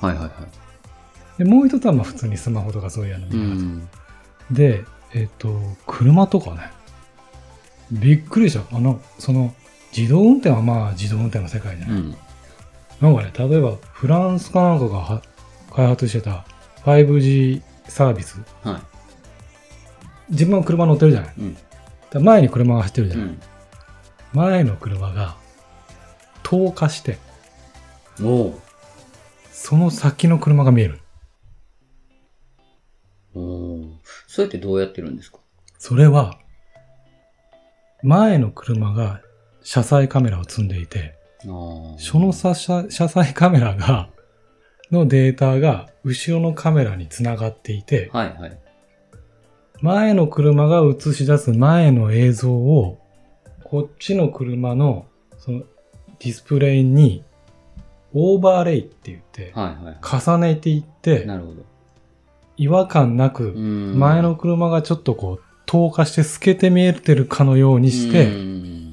[0.00, 1.38] はいはいはい。
[1.38, 3.88] で、もう一つはまあ普通にスマホとかそういうのう見るはずん。
[4.52, 6.70] で、えっ、と、車とかね、
[7.90, 8.76] びっくりした。
[8.76, 9.52] あの、その、
[9.96, 11.96] 自動運転はまあ自動運転の世界じゃない。
[11.96, 12.16] うん。
[13.00, 15.22] なんかね、例えばフランスかなんかがは
[15.74, 16.46] 開発してた
[16.84, 18.40] 5G サービス。
[18.62, 18.80] は
[20.30, 21.34] 自分は車乗ってるじゃない。
[21.36, 21.40] い。
[21.40, 21.56] うん。
[22.10, 23.26] だ前に車が走ってるじゃない。
[23.26, 23.40] うん。
[24.32, 25.36] 前の車が
[26.42, 27.18] 透過して、
[28.16, 31.00] その先の車が見える。
[33.34, 33.86] おう
[34.28, 35.38] それってどうやってるんですか？
[35.78, 36.38] それは、
[38.02, 39.20] 前の車が
[39.62, 41.16] 車載カメラを積んでいて。
[41.42, 44.08] その車車車載カメラが、
[44.94, 48.58] のデータが後ろのカメラにつながっていて、はいはい。
[49.82, 52.98] 前の車が映し出す前の映像を、
[53.62, 55.06] こっちの車の
[55.38, 55.60] その
[56.20, 57.22] ディスプレイに
[58.14, 59.98] オーバーレイって言って、はいはい。
[60.02, 61.64] 重ねていって、なるほど。
[62.56, 68.92] 違和感なく、うん前の車がちょっとこう、透過して透けて見えてるかのようにしうて、ん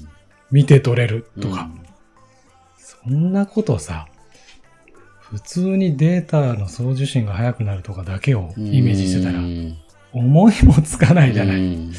[0.50, 1.70] 見て取れるとか。
[1.76, 1.82] うん
[3.04, 4.08] そんなことさ、
[5.32, 9.78] 普通にデータの送受信が速くなるとかだけをイメージしてたらう、ん
[10.14, 11.56] 思いもつかないじゃない。
[11.58, 11.94] うん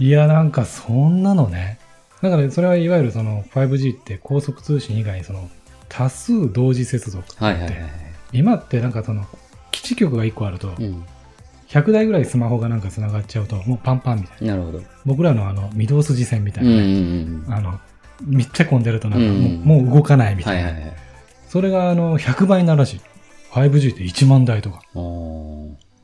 [0.00, 1.78] いや、なんかそんなのね。
[2.22, 5.48] だからそれはいわゆるその 5G って高速通信以外にその
[5.88, 7.90] 多数同時接続って言って、はいはいはい。
[8.32, 9.24] 今ってなんかその
[9.72, 11.04] 基地局が1個あるとうん。
[11.68, 14.54] 100台ぐらいスマホがなんか繋がっちゃうともうパンパンみたいな。
[14.54, 14.82] なるほど。
[15.04, 17.54] 僕らのあの御堂筋線みたいうんうなね。
[17.54, 17.80] んあの、
[18.24, 20.48] めっちゃ混んでるとなんかもう,、うんもう動かないみうん。
[20.48, 20.70] はたいな。
[20.70, 20.96] いはいはい。
[21.48, 23.00] それがあの100倍になるらしい。
[23.50, 24.82] 5G って1万台とか。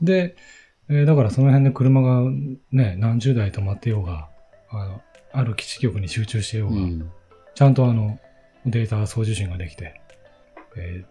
[0.01, 0.35] で、
[0.89, 2.21] えーだからその辺で車が
[2.71, 4.29] ね、何十台止まってようが、
[4.69, 7.11] あの、ある基地局に集中してようが、うん。
[7.53, 8.19] ちゃんとあの、
[8.65, 10.01] データ送受信ができて、
[10.77, 11.07] えーっ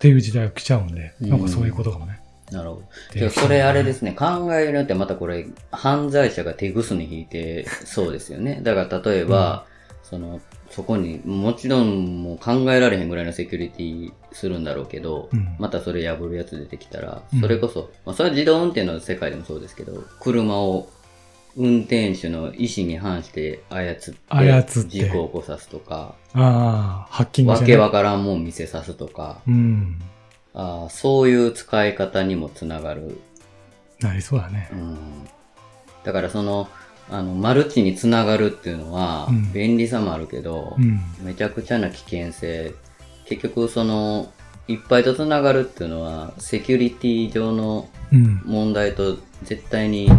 [0.00, 2.22] ていう時代が来ちゃうんで、なんかそういうことかもね。
[2.50, 2.82] なるほ
[3.20, 3.30] ど。
[3.30, 8.60] それあれですね、考えによってまたこれ、犯罪者が手ぐすに引いてそうですよね。
[8.62, 9.66] だから例えば、
[10.02, 20.88] その、そこに、もちろんもう考えられへんぐらいのセキュリティするんだろうけど、うんまたそれ破るやつ出てきたらうん、それこそ、まあそれは自動運転の世界でもそうですけど、車を
[21.56, 27.60] 運転手の意思に反して操って、事故を起こさすとか、ああ、ハッキングわ。
[27.60, 30.00] けわからんもん見せさすとか、うん。
[30.54, 33.20] あーそういう使い方にもつながる
[34.00, 34.74] なりそうだねう。
[34.74, 35.28] ん
[36.04, 36.68] だからその、
[37.10, 41.00] あの、マルチにつながるっていうのはうん、便利さもあるけど、うん。
[41.22, 42.74] めちゃくちゃな危険性。
[43.26, 44.32] 結局その、
[44.68, 48.42] いっぱいとつながるっていうのは、セキュリティ上のうん。
[48.44, 50.10] 問題と絶対に、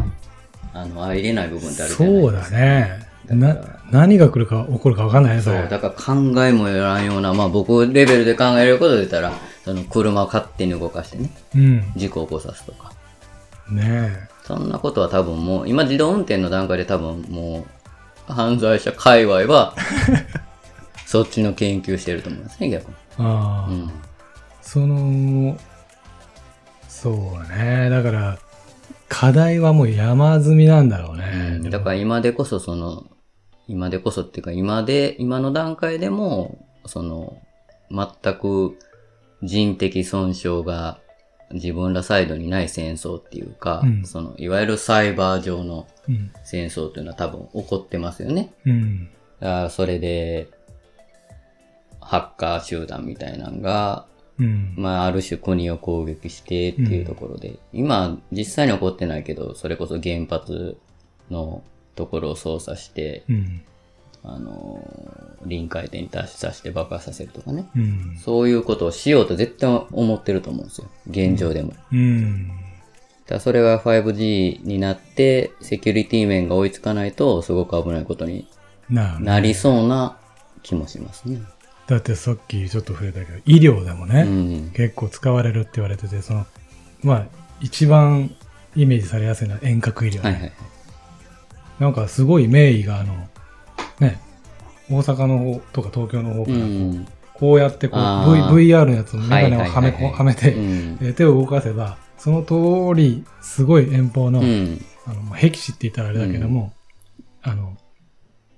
[0.73, 2.57] あの、相入れない部分ってあるじゃないそうだですか。
[2.57, 3.07] ね。
[3.27, 5.67] だからな、何が来るか起こるか分かんないね、そそう、れ。
[5.67, 11.83] だから考えもよらんような、まあ僕レベルで考えることで言ったら、その車を勝手に動かしてね、うん。
[11.95, 12.91] 事故を起こさすとか。
[13.69, 17.65] ねそんなことは多分もう、今自動運転の段階で多分も
[18.29, 19.75] う、犯罪者界隈は、
[21.05, 22.93] そっちの研究してると思いますね、逆に。
[22.93, 22.97] え。
[23.19, 23.91] ああ、うん。
[24.61, 25.57] その、
[26.87, 27.89] そうね。
[27.89, 28.37] だから、
[29.09, 31.57] 課題はもう山積みなんだろうね。
[31.57, 33.05] でもだから今でこそその、
[33.67, 37.37] 今でこそっていうか今で、今の段階でも、その、
[37.89, 38.77] 全く
[39.41, 40.99] 人的損傷が
[41.53, 46.31] 自分らサイドにない戦争っていうか、うんその、いわゆるサイバー上のうん。
[46.43, 48.53] 戦争っていうのは多分起こってますよね。
[48.65, 49.09] うん。
[49.69, 50.49] それで、
[51.99, 54.05] ハッカー集団みたいなのが、
[54.39, 54.73] うん。
[54.75, 60.77] まあ、ある種国を攻撃してっていうところで、今、実際に起こってないけど、それこそ原発
[61.29, 61.63] の
[61.95, 63.61] ところを操作して、うん、
[64.23, 70.87] あのー、臨界点に達させて爆破させるとかね、うん、そういうことをしようと絶対思ってると思うんですよ。
[71.09, 71.73] 現状でも。
[71.91, 72.51] うん、
[73.25, 78.47] だそれが 5G になって、セキュリティ面が追いつかないと、すごく危ないことに
[78.89, 80.17] なりそうな
[80.61, 81.41] 気もしますね。
[81.87, 84.29] だってさっきちょっと触れたけど、医療でもね、う
[84.69, 86.45] ん、結構使われるって言われてて、その、
[87.03, 87.25] まあ、
[87.59, 88.35] 一番
[88.75, 90.51] イメージされやすいのは遠隔医療、ね、はいはいはい。
[91.79, 93.27] なんかすごい名医があの、
[94.01, 94.19] ね、
[94.89, 97.99] 大阪の方とか東京の方からこう、こうやってこう、
[98.53, 100.55] v、VR のやつのメガネをはめ,、はめて、
[101.13, 106.73] 手を動かせば、その通り、すごい遠方の、うん、あの、壁地って言ったらあれだけども、
[107.45, 107.77] うん、あの、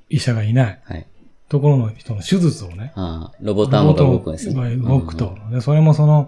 [0.10, 1.08] 医者がいない、はい、
[1.48, 4.76] ところの人の手術をね、あロボットアームが動くんですね。
[4.76, 5.38] 動くと。
[5.50, 6.28] で、それもその、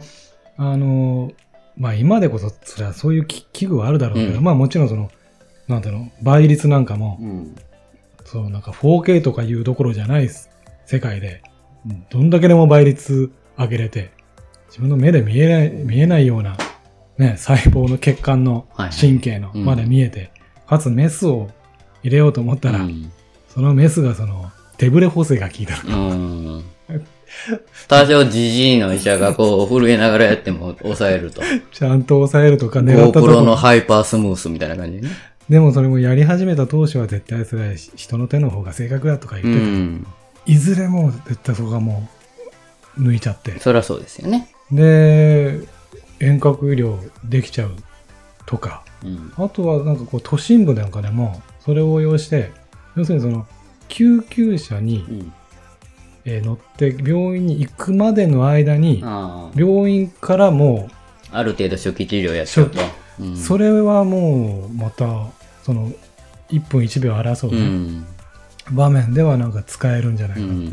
[0.55, 1.31] あの、
[1.75, 5.11] まあ今でこそ、それはそういう器具はあるだろうけど、うん、まあもちろんその、
[5.67, 7.55] なんていうの、倍率なんかも、うん、
[8.25, 10.29] そう、なんか 4K とかいうどころじゃない
[10.85, 11.41] 世界で、
[12.09, 14.11] どんだけでも倍率上げれて、
[14.67, 16.57] 自分の目で見えない、見えないような
[17.17, 18.67] ね、細胞の血管の
[18.99, 20.31] 神経のまで見えて、はいはい
[20.63, 21.49] うん、かつメスを
[22.03, 23.11] 入れようと思ったら、うん、
[23.47, 26.61] そのメスがその手ブレ補正が効いたの。
[26.61, 26.65] か。
[27.87, 31.41] 多少じじいの医者がこう震えながらやっても抑えると。
[31.71, 35.09] ちゃんと抑えるとか狙ったと GoPro のハイパースムースみたいな感じね。
[35.49, 40.07] でもそれもやり始めた当初は絶対それ人の手の方が正確だとか言ってた、うん、
[40.45, 42.07] いずれもう絶対そこがも
[42.97, 43.59] う抜いちゃって。
[43.59, 44.49] そりゃそうですよね。
[44.71, 45.59] で、
[46.19, 47.75] 遠隔医療できちゃう
[48.45, 52.51] とか、うん、あとはなんかこう都心部なんかでもそれを応用して
[52.95, 53.45] 要するにその
[53.87, 55.33] 救急車に、うん、
[56.25, 59.03] えー、乗って病院に行くまでの間に
[59.55, 60.95] 病院からもう
[61.31, 62.79] ある程度初期治療やっちゃうと、
[63.19, 65.27] うん、それはもうまた
[65.63, 65.91] その
[66.49, 68.05] 1分1秒争う、ね、
[68.71, 70.71] 場面ではなんか使えるんじゃないかな、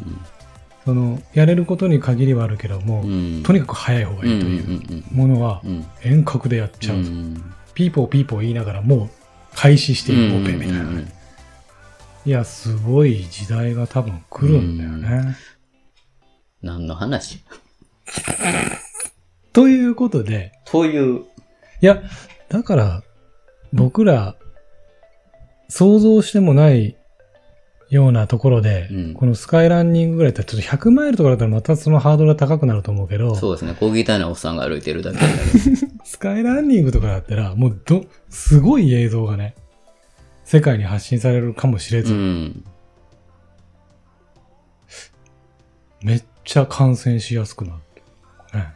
[0.85, 5.62] そのやれることに限りはあるけども、うん、とにかく早い方がいいというものは
[6.02, 9.11] 遠隔でやっちゃう、うん、ピーポーピーポー言いながらもう
[9.55, 11.12] 開始していこうべみたいな、ね、
[12.24, 15.37] いやすごい時代が多分来るんだよね、
[16.62, 17.42] 何の話？
[19.52, 20.52] ということで。
[20.64, 21.24] という。
[21.81, 22.02] いや
[22.53, 23.03] だから
[23.73, 24.37] 僕ら
[25.71, 26.99] 想像してもない
[27.88, 33.35] ようなところで、うん、このスカイランニングぐらいだったら、ちょっと100マイルとかだったらまたそのハードルが高くなると思うけど。
[33.35, 33.75] そうですね。
[33.81, 35.19] 小汚いおっさんが歩いてるだけ
[36.05, 39.55] スカイランニングとかだったら、もうど、すごい映像がね、
[40.45, 42.65] 世界に発信されるかもしれず、うん、
[46.03, 48.59] めっちゃ感染しやすくなる。
[48.59, 48.75] ね、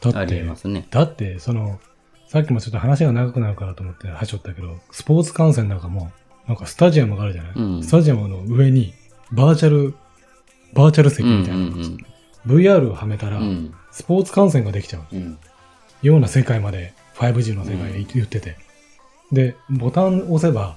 [0.00, 1.78] だって、ね、だって、その、
[2.30, 6.12] さっきもちょっと話が長くなるからと思ってはしょったけど、スポーツ観戦なんかも、
[6.46, 8.94] なんかスタジアムがあるじゃない、うん、スタジアムの上に
[9.32, 9.96] バーチャル、
[10.72, 11.98] バーチャル席みたいなうんうんうん、
[12.46, 13.40] VR をはめたら、
[13.90, 15.38] スポーツ観戦ができちゃう、うん、
[16.02, 18.56] ような世界まで 5G の世界で言ってて、
[19.32, 20.76] で、ボタンを押せば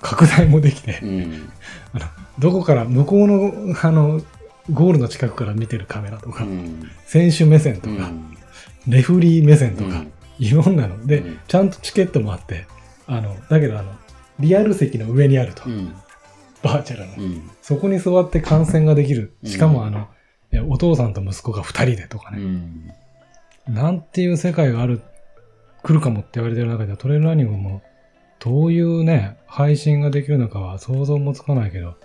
[0.00, 1.00] 拡大もできて、
[1.94, 2.06] あの
[2.38, 4.22] どこから向こうのあの
[4.70, 6.46] ゴールの近くから見てるカメラとか、
[7.06, 8.12] 選手目線とか、
[8.86, 10.04] レフリー目線とか、
[10.40, 11.06] いろんなの。
[11.06, 12.66] で、ちゃんとチケットもあって、
[13.06, 13.92] あの、だけどあの、
[14.40, 15.62] リアル席の上にあると。
[15.66, 15.94] うん、
[16.62, 19.36] バーチャルの、うん、そこに座って観戦ができる。
[19.44, 20.08] しかもあの、
[20.68, 22.40] お父さんと息子が二人でとかね。
[23.68, 25.02] なんていう世界がある、
[25.82, 27.82] 来るかもって言われてる中でトレイルランニングも、
[28.38, 31.96] どういうね、配信ができるのかは想像もつかないけど、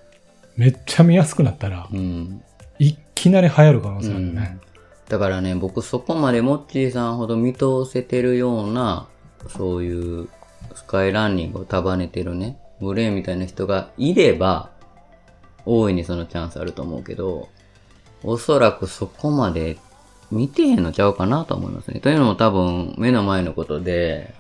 [0.58, 2.44] めっちゃ見やすくなったら、うん、
[2.80, 4.75] いきなり流行る可能性あるね、うん、
[5.10, 9.08] だからね、僕そこまでモッチーさんほど見通せてるような、
[9.50, 10.30] そういう
[10.74, 14.72] スカイランニングを束ねてるね、グレーみたいな人がいれば、
[15.66, 17.50] 大いにそのチャンスあると思うけど、
[18.24, 19.78] おそらくそこまで
[20.32, 22.00] 見てへんのちゃうかなと思いますね。
[22.00, 24.34] というのも多分目の前のことで、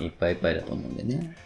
[0.00, 1.36] いっぱいいっぱいだと思うんでね。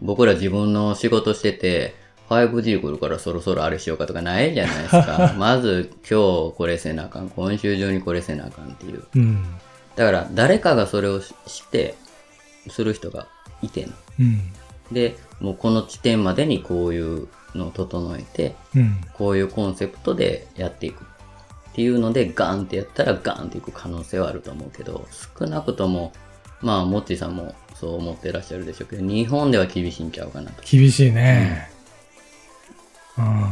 [0.00, 1.94] 僕ら自分の仕事してて、
[2.28, 5.34] 5G 来るからそろそろあれしようかとかないじゃないですか。
[5.38, 7.30] まず今日これせなあかん。
[7.30, 9.02] 今週中にこれせなあかんっていう。
[9.14, 9.44] うん、
[9.96, 11.32] だから誰かがそれをし
[11.70, 11.94] て、
[12.68, 13.26] する人が
[13.62, 14.40] いてん、うん、
[14.92, 21.02] で、もうこの地点までにこういうのを整えて、うん、こういうコンセプトでやっていく。
[21.02, 25.06] っていうので、ガンってやったらガンっていく可能性はあると思うけど、
[25.38, 26.12] 少なくとも、
[26.60, 30.62] まあ、モッチーさんもそう思ってらっしゃるでしょうけど、日本では厳しいんちゃうかなと。
[30.68, 31.77] 厳しいね。
[33.18, 33.44] うん。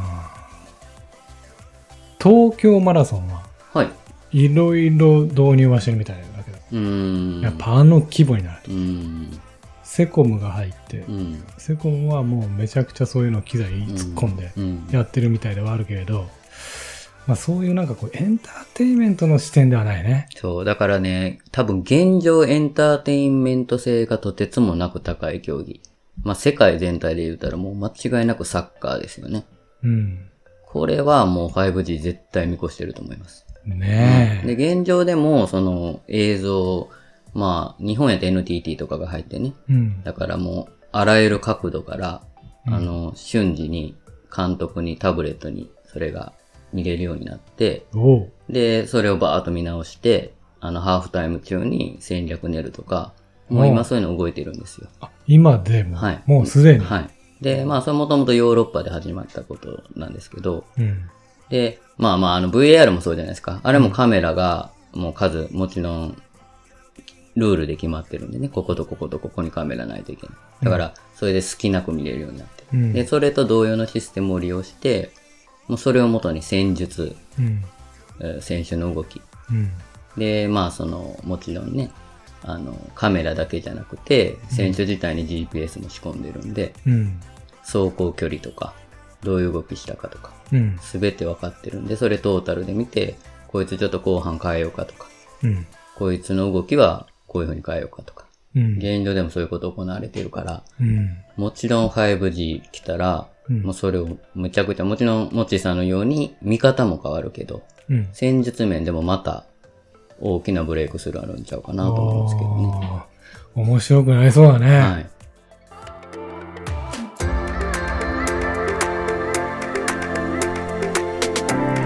[2.22, 3.42] 東京マラソンは、
[3.72, 3.90] はい。
[4.32, 6.58] いろいろ導入はしてるみたいだけど。
[6.72, 7.40] うん。
[7.40, 8.72] やっぱあの規模になると。
[8.72, 9.40] うん。
[9.96, 14.52] セコムが入って、うん、セコムはもうめちゃくちゃそういうの機材突っ込んで
[14.90, 16.26] やってるみたいではあるけれど、
[17.26, 20.28] まあそういうなんかこうエンターテインメントの視点ではないね。
[20.34, 25.80] そう、だからね、多分現状エンターテインメント性がとてつもなく高い競技。
[26.22, 29.46] まあ世界全体で言ったらもう間違いなくサッカーですよね。
[29.86, 30.28] うん。
[30.66, 33.46] これはもう 5G 絶対見越してると思います。
[33.64, 34.54] ねえ。
[34.54, 36.88] で、現状でもその映像、
[37.34, 39.54] まあ日本やと NTT とかが入ってね。
[39.68, 40.02] うん。
[40.02, 42.22] だからもうあらゆる角度から、
[42.66, 43.96] うん、あの、瞬時に
[44.34, 46.32] 監督にタブレットにそれが
[46.72, 47.86] 見れるようになって、
[48.50, 53.12] で、それをバーッと見直して、あの、ハーフタイム中に戦略練るとか、
[53.48, 54.88] もう今そういうの動いてるんですよ。
[55.00, 55.96] あ、今でも？
[55.96, 56.22] はい。
[56.26, 56.84] もうすでに？
[56.84, 57.08] はい。
[57.40, 61.10] で、まあ、それもともとヨーロッパで始まったことなんですけど、うん、
[61.50, 63.60] で、まあまあ、あの、VAR もそうじゃないですか。
[63.62, 66.22] あれもカメラが、もう数、もちろん、
[67.36, 70.36] ルールで決まってるんでね、こことこことここにカメラないといけない。
[70.64, 72.64] だから、それで好きなく見れるようになって。
[72.72, 75.10] うん、で、それと同様のシステムを利用して、
[75.68, 77.42] もうそれをもとに戦術、う
[78.38, 79.20] ん、選手の動き、
[79.50, 79.70] うん、
[80.16, 81.90] で、まあその、もちろんね、
[82.46, 87.20] あの、カメラだけじゃなくて、選手自体に GPS も仕込んでるんで、うん、
[87.60, 88.72] 走行距離とか、
[89.22, 90.32] どういう動きしたかとか、
[90.80, 93.16] す、べ、て分かってるんで、それトータルで見て、
[93.48, 95.08] こいつちょっと後半変えようかとか、
[95.42, 95.66] うん、
[95.96, 109.46] こいつの動きはこういう風に変えようかとか、うん、現状でもそういうこと行われてるから、うん、もちろん 5G 来たら、もうそれをむちゃくちゃ、もちろん、もちさんのように見方も変わるけど、うん、戦術面でもまた
[110.20, 112.54] 大きなブレイクスルーあるんちゃうかなと思うんですけど
[112.96, 113.02] ね。
[113.54, 114.78] 面白くなりそうだね。
[114.78, 115.06] はい。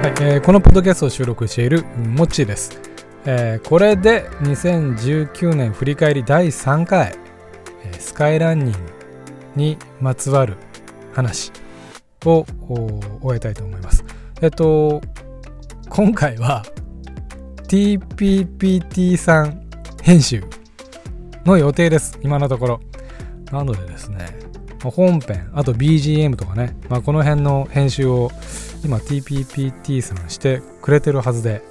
[0.00, 2.80] はい、えー、このポッドキャストを収録しているもっちーです。
[3.26, 7.14] えー、これで2019年振り返り第3回、
[7.84, 8.78] えー、スカイランニング
[9.56, 10.56] にまつわる
[11.12, 11.52] 話
[12.24, 12.46] を
[13.20, 14.04] 終えたいと思います。
[14.40, 15.02] えっと、
[15.90, 16.64] 今回は
[17.70, 19.62] TPPT さん
[20.02, 20.42] 編集
[21.44, 22.18] の予定です。
[22.20, 22.80] 今のところ。
[23.52, 24.36] なのでですね、
[24.82, 28.32] 本編、あと BGM とかね、まあ、この辺の編集を
[28.84, 31.62] 今 TPPT さんしてくれてるはずで、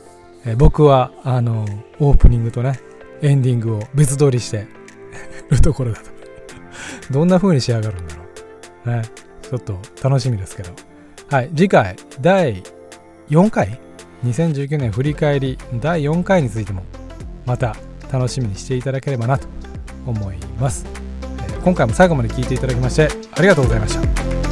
[0.46, 1.66] え僕はあの
[2.00, 2.80] オープニングとね、
[3.22, 4.68] エンディングを別撮りして
[5.52, 6.12] るところだと。
[7.12, 8.24] どんな風に仕上がるんだろ
[8.86, 8.90] う。
[8.90, 9.02] ね。
[9.42, 10.72] ちょっと楽しみですけど。
[11.30, 12.64] はい、次回、第
[13.30, 13.89] 4回？
[14.26, 16.84] ?2019 年振り返り第4回についても、
[17.46, 17.76] また
[18.12, 19.48] 楽しみにしていただければなと
[20.06, 20.86] 思います。
[21.64, 24.49] 今回も最後まで聴いていただきまして、ありがとうございました。